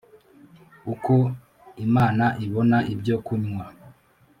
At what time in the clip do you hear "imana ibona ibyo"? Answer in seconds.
1.85-3.15